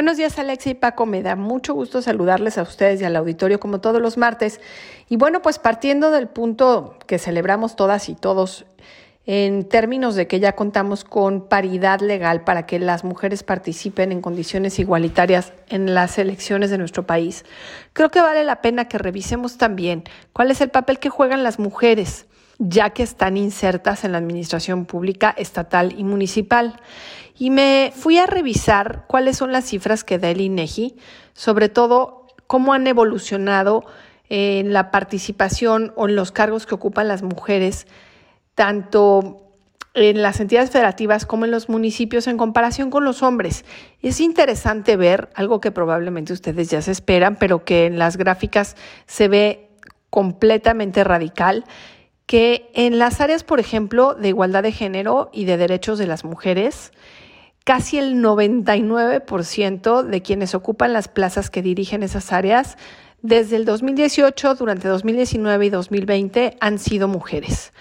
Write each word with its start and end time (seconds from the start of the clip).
Buenos 0.00 0.16
días 0.16 0.38
Alexa 0.38 0.70
y 0.70 0.74
Paco, 0.74 1.04
me 1.04 1.20
da 1.22 1.36
mucho 1.36 1.74
gusto 1.74 2.00
saludarles 2.00 2.56
a 2.56 2.62
ustedes 2.62 3.02
y 3.02 3.04
al 3.04 3.16
auditorio 3.16 3.60
como 3.60 3.82
todos 3.82 4.00
los 4.00 4.16
martes. 4.16 4.58
Y 5.10 5.16
bueno, 5.16 5.42
pues 5.42 5.58
partiendo 5.58 6.10
del 6.10 6.26
punto 6.26 6.96
que 7.06 7.18
celebramos 7.18 7.76
todas 7.76 8.08
y 8.08 8.14
todos 8.14 8.64
en 9.26 9.68
términos 9.68 10.14
de 10.14 10.26
que 10.26 10.40
ya 10.40 10.52
contamos 10.52 11.04
con 11.04 11.46
paridad 11.48 12.00
legal 12.00 12.44
para 12.44 12.64
que 12.64 12.78
las 12.78 13.04
mujeres 13.04 13.42
participen 13.42 14.10
en 14.10 14.22
condiciones 14.22 14.78
igualitarias 14.78 15.52
en 15.68 15.92
las 15.92 16.16
elecciones 16.16 16.70
de 16.70 16.78
nuestro 16.78 17.06
país, 17.06 17.44
creo 17.92 18.10
que 18.10 18.22
vale 18.22 18.42
la 18.42 18.62
pena 18.62 18.88
que 18.88 18.96
revisemos 18.96 19.58
también 19.58 20.04
cuál 20.32 20.50
es 20.50 20.62
el 20.62 20.70
papel 20.70 20.98
que 20.98 21.10
juegan 21.10 21.42
las 21.42 21.58
mujeres 21.58 22.24
ya 22.60 22.90
que 22.90 23.02
están 23.02 23.38
insertas 23.38 24.04
en 24.04 24.12
la 24.12 24.18
administración 24.18 24.84
pública 24.84 25.34
estatal 25.36 25.94
y 25.98 26.04
municipal. 26.04 26.78
Y 27.38 27.48
me 27.48 27.90
fui 27.96 28.18
a 28.18 28.26
revisar 28.26 29.06
cuáles 29.08 29.38
son 29.38 29.50
las 29.50 29.64
cifras 29.64 30.04
que 30.04 30.18
da 30.18 30.28
el 30.28 30.42
INEGI, 30.42 30.94
sobre 31.32 31.70
todo 31.70 32.26
cómo 32.46 32.74
han 32.74 32.86
evolucionado 32.86 33.86
en 34.28 34.74
la 34.74 34.90
participación 34.90 35.94
o 35.96 36.06
en 36.06 36.16
los 36.16 36.32
cargos 36.32 36.66
que 36.66 36.74
ocupan 36.74 37.08
las 37.08 37.22
mujeres, 37.22 37.86
tanto 38.54 39.38
en 39.94 40.20
las 40.20 40.38
entidades 40.38 40.70
federativas 40.70 41.24
como 41.24 41.46
en 41.46 41.50
los 41.50 41.70
municipios 41.70 42.26
en 42.26 42.36
comparación 42.36 42.90
con 42.90 43.04
los 43.04 43.22
hombres. 43.22 43.64
Es 44.02 44.20
interesante 44.20 44.96
ver 44.96 45.30
algo 45.34 45.62
que 45.62 45.72
probablemente 45.72 46.34
ustedes 46.34 46.68
ya 46.68 46.82
se 46.82 46.92
esperan, 46.92 47.36
pero 47.36 47.64
que 47.64 47.86
en 47.86 47.98
las 47.98 48.18
gráficas 48.18 48.76
se 49.06 49.28
ve 49.28 49.70
completamente 50.10 51.04
radical 51.04 51.64
que 52.30 52.70
en 52.74 53.00
las 53.00 53.20
áreas, 53.20 53.42
por 53.42 53.58
ejemplo, 53.58 54.14
de 54.14 54.28
igualdad 54.28 54.62
de 54.62 54.70
género 54.70 55.30
y 55.32 55.46
de 55.46 55.56
derechos 55.56 55.98
de 55.98 56.06
las 56.06 56.22
mujeres, 56.22 56.92
casi 57.64 57.98
el 57.98 58.22
99% 58.22 60.04
de 60.04 60.22
quienes 60.22 60.54
ocupan 60.54 60.92
las 60.92 61.08
plazas 61.08 61.50
que 61.50 61.60
dirigen 61.60 62.04
esas 62.04 62.32
áreas 62.32 62.78
desde 63.20 63.56
el 63.56 63.64
2018, 63.64 64.54
durante 64.54 64.86
2019 64.86 65.66
y 65.66 65.70
2020 65.70 66.56
han 66.60 66.78
sido 66.78 67.08
mujeres. 67.08 67.72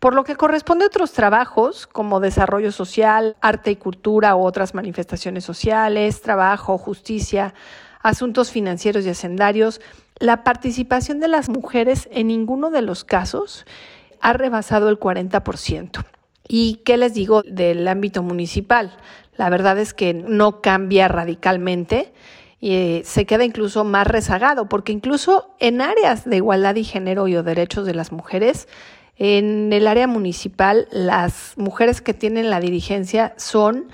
Por 0.00 0.14
lo 0.14 0.24
que 0.24 0.34
corresponde 0.34 0.84
a 0.84 0.88
otros 0.88 1.12
trabajos 1.12 1.86
como 1.86 2.18
desarrollo 2.18 2.72
social, 2.72 3.36
arte 3.40 3.70
y 3.70 3.76
cultura 3.76 4.34
u 4.34 4.44
otras 4.44 4.74
manifestaciones 4.74 5.44
sociales, 5.44 6.22
trabajo, 6.22 6.76
justicia, 6.76 7.54
asuntos 8.02 8.50
financieros 8.50 9.06
y 9.06 9.10
hacendarios, 9.10 9.80
la 10.22 10.44
participación 10.44 11.18
de 11.18 11.26
las 11.26 11.48
mujeres 11.48 12.08
en 12.12 12.28
ninguno 12.28 12.70
de 12.70 12.80
los 12.80 13.02
casos 13.02 13.66
ha 14.20 14.32
rebasado 14.32 14.88
el 14.88 15.00
40%. 15.00 16.04
¿Y 16.46 16.76
qué 16.84 16.96
les 16.96 17.14
digo 17.14 17.42
del 17.42 17.88
ámbito 17.88 18.22
municipal? 18.22 18.96
La 19.36 19.50
verdad 19.50 19.78
es 19.78 19.94
que 19.94 20.14
no 20.14 20.60
cambia 20.60 21.08
radicalmente 21.08 22.12
y 22.60 22.72
eh, 22.72 23.02
se 23.04 23.26
queda 23.26 23.44
incluso 23.44 23.82
más 23.82 24.06
rezagado, 24.06 24.68
porque 24.68 24.92
incluso 24.92 25.56
en 25.58 25.80
áreas 25.80 26.24
de 26.24 26.36
igualdad 26.36 26.76
y 26.76 26.84
género 26.84 27.26
y 27.26 27.34
o 27.34 27.42
derechos 27.42 27.84
de 27.84 27.94
las 27.94 28.12
mujeres, 28.12 28.68
en 29.16 29.72
el 29.72 29.88
área 29.88 30.06
municipal, 30.06 30.86
las 30.92 31.54
mujeres 31.56 32.00
que 32.00 32.14
tienen 32.14 32.48
la 32.48 32.60
dirigencia 32.60 33.34
son 33.38 33.88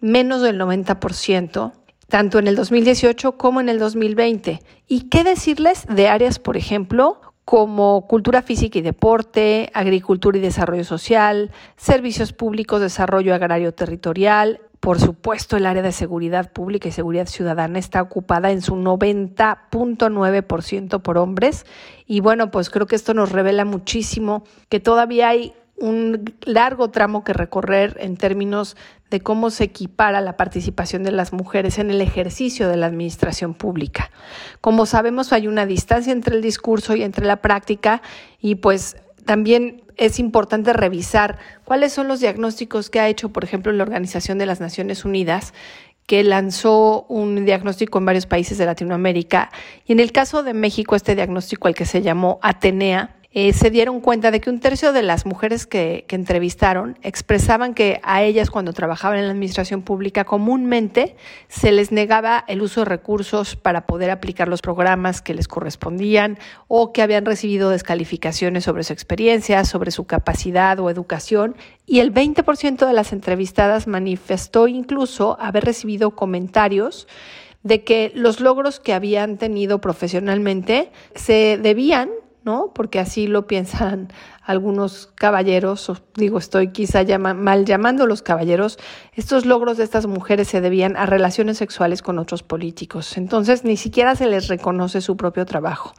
menos 0.00 0.42
del 0.42 0.60
90%, 0.60 1.72
tanto 2.12 2.38
en 2.38 2.46
el 2.46 2.54
2018 2.56 3.38
como 3.38 3.62
en 3.62 3.70
el 3.70 3.78
2020. 3.78 4.60
¿Y 4.86 5.08
qué 5.08 5.24
decirles 5.24 5.86
de 5.88 6.08
áreas, 6.08 6.38
por 6.38 6.58
ejemplo, 6.58 7.22
como 7.46 8.06
cultura 8.06 8.42
física 8.42 8.78
y 8.78 8.82
deporte, 8.82 9.70
agricultura 9.72 10.36
y 10.36 10.42
desarrollo 10.42 10.84
social, 10.84 11.52
servicios 11.78 12.34
públicos, 12.34 12.82
desarrollo 12.82 13.34
agrario 13.34 13.72
territorial. 13.72 14.60
Por 14.78 15.00
supuesto, 15.00 15.56
el 15.56 15.64
área 15.64 15.82
de 15.82 15.92
seguridad 15.92 16.52
pública 16.52 16.86
y 16.86 16.92
seguridad 16.92 17.28
ciudadana 17.28 17.78
está 17.78 18.02
ocupada 18.02 18.50
en 18.50 18.60
su 18.60 18.76
90.9% 18.76 21.00
por 21.00 21.16
hombres. 21.16 21.64
Y 22.06 22.20
bueno, 22.20 22.50
pues 22.50 22.68
creo 22.68 22.86
que 22.86 22.96
esto 22.96 23.14
nos 23.14 23.32
revela 23.32 23.64
muchísimo 23.64 24.44
que 24.68 24.80
todavía 24.80 25.30
hay 25.30 25.54
un 25.76 26.34
largo 26.44 26.90
tramo 26.90 27.24
que 27.24 27.32
recorrer 27.32 27.96
en 28.00 28.16
términos 28.16 28.76
de 29.10 29.20
cómo 29.20 29.50
se 29.50 29.64
equipara 29.64 30.20
la 30.20 30.36
participación 30.36 31.02
de 31.02 31.12
las 31.12 31.32
mujeres 31.32 31.78
en 31.78 31.90
el 31.90 32.00
ejercicio 32.00 32.68
de 32.68 32.76
la 32.76 32.86
administración 32.86 33.54
pública. 33.54 34.10
Como 34.60 34.86
sabemos, 34.86 35.32
hay 35.32 35.48
una 35.48 35.66
distancia 35.66 36.12
entre 36.12 36.36
el 36.36 36.42
discurso 36.42 36.96
y 36.96 37.02
entre 37.02 37.26
la 37.26 37.42
práctica 37.42 38.00
y 38.40 38.56
pues 38.56 38.96
también 39.24 39.82
es 39.96 40.18
importante 40.18 40.72
revisar 40.72 41.38
cuáles 41.64 41.92
son 41.92 42.08
los 42.08 42.20
diagnósticos 42.20 42.90
que 42.90 43.00
ha 43.00 43.08
hecho, 43.08 43.28
por 43.28 43.44
ejemplo, 43.44 43.70
la 43.72 43.82
Organización 43.82 44.38
de 44.38 44.46
las 44.46 44.60
Naciones 44.60 45.04
Unidas 45.04 45.52
que 46.06 46.24
lanzó 46.24 47.04
un 47.08 47.44
diagnóstico 47.44 47.98
en 47.98 48.06
varios 48.06 48.26
países 48.26 48.58
de 48.58 48.66
Latinoamérica 48.66 49.50
y 49.86 49.92
en 49.92 50.00
el 50.00 50.10
caso 50.10 50.42
de 50.42 50.54
México 50.54 50.96
este 50.96 51.14
diagnóstico 51.14 51.68
al 51.68 51.74
que 51.74 51.86
se 51.86 52.02
llamó 52.02 52.38
Atenea 52.42 53.16
eh, 53.34 53.52
se 53.52 53.70
dieron 53.70 54.00
cuenta 54.00 54.30
de 54.30 54.40
que 54.40 54.50
un 54.50 54.60
tercio 54.60 54.92
de 54.92 55.02
las 55.02 55.24
mujeres 55.24 55.66
que, 55.66 56.04
que 56.06 56.16
entrevistaron 56.16 56.98
expresaban 57.02 57.72
que 57.72 58.00
a 58.02 58.22
ellas 58.22 58.50
cuando 58.50 58.72
trabajaban 58.72 59.18
en 59.18 59.24
la 59.24 59.32
administración 59.32 59.82
pública 59.82 60.24
comúnmente 60.24 61.16
se 61.48 61.72
les 61.72 61.92
negaba 61.92 62.44
el 62.46 62.60
uso 62.60 62.80
de 62.80 62.86
recursos 62.86 63.56
para 63.56 63.86
poder 63.86 64.10
aplicar 64.10 64.48
los 64.48 64.60
programas 64.60 65.22
que 65.22 65.32
les 65.32 65.48
correspondían 65.48 66.38
o 66.68 66.92
que 66.92 67.00
habían 67.00 67.24
recibido 67.24 67.70
descalificaciones 67.70 68.64
sobre 68.64 68.84
su 68.84 68.92
experiencia, 68.92 69.64
sobre 69.64 69.90
su 69.90 70.04
capacidad 70.04 70.78
o 70.78 70.90
educación. 70.90 71.56
Y 71.86 72.00
el 72.00 72.12
20% 72.12 72.86
de 72.86 72.92
las 72.92 73.12
entrevistadas 73.12 73.86
manifestó 73.86 74.68
incluso 74.68 75.38
haber 75.40 75.64
recibido 75.64 76.10
comentarios 76.12 77.08
de 77.62 77.84
que 77.84 78.12
los 78.14 78.40
logros 78.40 78.80
que 78.80 78.92
habían 78.92 79.38
tenido 79.38 79.80
profesionalmente 79.80 80.90
se 81.14 81.58
debían 81.58 82.10
¿no? 82.44 82.72
Porque 82.74 82.98
así 82.98 83.26
lo 83.26 83.46
piensan 83.46 84.12
algunos 84.44 85.08
caballeros, 85.14 85.92
digo, 86.14 86.38
estoy 86.38 86.68
quizá 86.68 87.02
mal 87.18 87.64
llamando 87.64 88.06
los 88.06 88.22
caballeros, 88.22 88.78
estos 89.14 89.46
logros 89.46 89.76
de 89.76 89.84
estas 89.84 90.06
mujeres 90.06 90.48
se 90.48 90.60
debían 90.60 90.96
a 90.96 91.06
relaciones 91.06 91.58
sexuales 91.58 92.02
con 92.02 92.18
otros 92.18 92.42
políticos. 92.42 93.16
Entonces, 93.16 93.64
ni 93.64 93.76
siquiera 93.76 94.16
se 94.16 94.26
les 94.26 94.48
reconoce 94.48 95.00
su 95.00 95.16
propio 95.16 95.46
trabajo. 95.46 95.94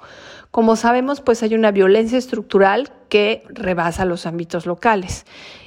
Como 0.52 0.76
sabemos, 0.76 1.22
pues 1.22 1.42
hay 1.42 1.56
una 1.56 1.72
violencia 1.72 2.18
estructural 2.18 2.92
que 3.10 3.44
rebasa 3.50 4.06
los 4.06 4.26
ámbitos 4.26 4.66
locales. 4.66 5.26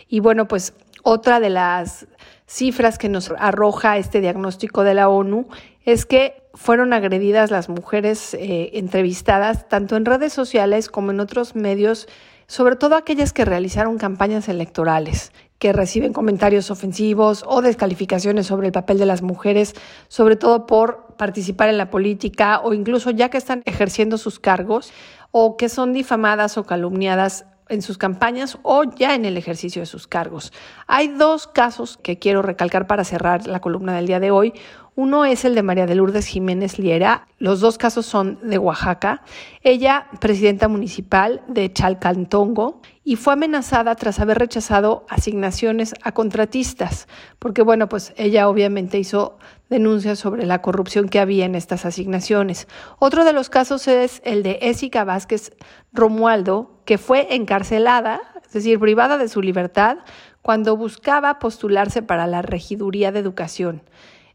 Y 0.09 0.21
bueno, 0.21 0.47
pues 0.47 0.75
otra 1.03 1.41
de 1.41 1.51
las 1.51 2.07
cifras 2.47 2.99
que 2.99 3.09
nos 3.09 3.33
arroja 3.39 3.99
este 3.99 4.21
diagnóstico 4.21 4.85
de 4.85 4.95
la 4.95 5.09
ONU 5.09 5.49
es 5.85 6.07
que 6.07 6.46
fueron 6.57 6.93
agredidas 6.95 7.51
las 7.51 7.69
mujeres 7.69 8.35
eh, 8.35 8.71
entrevistadas 8.73 9.69
tanto 9.69 9.95
en 9.95 10.07
redes 10.07 10.33
sociales 10.33 10.89
como 10.89 11.11
en 11.11 11.21
otros 11.21 11.55
medios, 11.55 12.09
sobre 12.47 12.77
todo 12.77 12.97
aquellas 12.97 13.33
que 13.33 13.45
realizaron 13.45 13.99
campañas 13.99 14.49
electorales, 14.49 15.33
que 15.59 15.75
reciben 15.75 16.15
comentarios 16.15 16.71
ofensivos 16.71 17.45
o 17.47 17.61
descalificaciones 17.61 18.47
sobre 18.47 18.69
el 18.69 18.73
papel 18.73 18.99
de 18.99 19.07
las 19.07 19.21
mujeres, 19.21 19.75
sobre 20.09 20.37
todo 20.37 20.67
por 20.67 21.15
participar 21.19 21.69
en 21.69 21.77
la 21.77 21.91
política 21.91 22.61
o 22.61 22.73
incluso 22.73 23.11
ya 23.11 23.29
que 23.29 23.39
están 23.39 23.63
ejerciendo 23.67 24.17
sus 24.17 24.39
cargos 24.39 24.93
o 25.33 25.57
que 25.59 25.69
son 25.69 25.93
difamadas 25.93 26.57
o 26.57 26.65
calumniadas 26.65 27.45
en 27.69 27.83
sus 27.83 27.99
campañas 27.99 28.59
o 28.63 28.85
ya 28.85 29.15
en 29.15 29.25
el 29.25 29.37
ejercicio 29.37 29.83
de 29.83 29.87
sus 29.87 30.07
cargos. 30.07 30.53
Hay 30.87 31.09
dos 31.09 31.47
casos 31.47 31.99
que 31.99 32.19
quiero 32.19 32.43
recalcar 32.43 32.87
para 32.87 33.05
cerrar 33.05 33.47
la 33.47 33.61
columna 33.61 33.95
del 33.97 34.07
día 34.07 34.21
de 34.21 34.31
hoy. 34.31 34.55
Uno 34.99 35.27
es 35.27 35.45
el 35.45 35.55
de 35.55 35.63
María 35.63 35.85
de 35.85 35.95
Lourdes 35.95 36.25
Jiménez 36.25 36.79
Liera. 36.79 37.29
Los 37.39 37.61
dos 37.61 37.77
casos 37.77 38.07
son 38.07 38.39
de 38.43 38.57
Oaxaca. 38.57 39.21
Ella, 39.63 40.07
presidenta 40.23 40.69
municipal 40.69 41.43
de 41.49 41.71
Chalcantongo, 41.71 42.81
y 43.05 43.17
fue 43.17 43.35
amenazada 43.35 43.95
tras 43.95 44.21
haber 44.21 44.39
rechazado 44.39 45.05
asignaciones 45.11 45.95
a 46.03 46.13
contratistas, 46.13 47.09
porque 47.39 47.61
bueno, 47.61 47.91
pues 47.91 48.15
ella 48.17 48.49
obviamente 48.49 48.99
hizo 48.99 49.37
denuncias 49.69 50.19
sobre 50.19 50.47
la 50.47 50.63
corrupción 50.63 51.11
que 51.11 51.21
había 51.21 51.45
en 51.45 51.57
estas 51.57 51.85
asignaciones. 51.85 52.67
Otro 52.99 53.27
de 53.27 53.35
los 53.35 53.51
casos 53.51 53.89
es 53.89 54.23
el 54.25 54.43
de 54.43 54.61
Ésica 54.63 55.05
Vázquez 55.05 55.53
Romualdo, 55.93 56.81
que 56.87 56.97
fue 56.97 57.35
encarcelada, 57.35 58.23
es 58.47 58.53
decir, 58.55 58.81
privada 58.81 59.19
de 59.19 59.29
su 59.29 59.43
libertad, 59.43 59.99
cuando 60.41 60.75
buscaba 60.75 61.39
postularse 61.39 62.01
para 62.01 62.27
la 62.27 62.41
regiduría 62.41 63.13
de 63.13 63.19
educación 63.19 63.83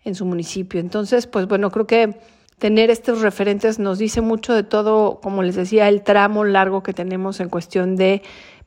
en 0.03 0.15
su 0.15 0.25
municipio. 0.25 0.79
Entonces, 0.79 1.27
pues 1.27 1.47
bueno, 1.47 1.71
creo 1.71 1.87
que 1.87 2.19
tener 2.57 2.89
estos 2.89 3.21
referentes 3.21 3.79
nos 3.79 3.97
dice 3.97 4.21
mucho 4.21 4.53
de 4.53 4.63
todo, 4.63 5.19
como 5.21 5.43
les 5.43 5.55
decía, 5.55 5.89
el 5.89 6.03
tramo 6.03 6.43
largo 6.43 6.83
que 6.83 6.93
tenemos 6.93 7.39
en 7.39 7.49
cuestión 7.49 7.95
de 7.95 8.21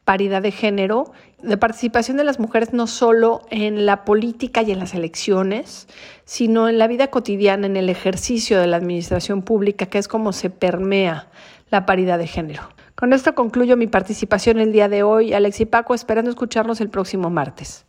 paridad 0.04 0.42
de 0.42 0.50
género, 0.50 1.12
de 1.42 1.56
participación 1.56 2.16
de 2.16 2.24
las 2.24 2.38
mujeres 2.38 2.72
no 2.72 2.86
solo 2.86 3.42
en 3.50 3.86
la 3.86 4.04
política 4.04 4.62
y 4.62 4.70
en 4.70 4.78
las 4.78 4.94
elecciones, 4.94 5.88
sino 6.24 6.68
en 6.68 6.78
la 6.78 6.86
vida 6.86 7.08
cotidiana, 7.08 7.66
en 7.66 7.76
el 7.76 7.88
ejercicio 7.88 8.60
de 8.60 8.66
la 8.66 8.76
administración 8.76 9.42
pública, 9.42 9.86
que 9.86 9.98
es 9.98 10.08
como 10.08 10.32
se 10.32 10.50
permea 10.50 11.28
la 11.70 11.86
paridad 11.86 12.18
de 12.18 12.26
género. 12.26 12.62
Con 12.94 13.12
esto 13.12 13.34
concluyo 13.34 13.76
mi 13.76 13.88
participación 13.88 14.60
el 14.60 14.72
día 14.72 14.88
de 14.88 15.02
hoy. 15.02 15.32
Alex 15.34 15.60
y 15.60 15.66
Paco, 15.66 15.94
esperando 15.94 16.30
escucharnos 16.30 16.80
el 16.80 16.90
próximo 16.90 17.28
martes. 17.28 17.82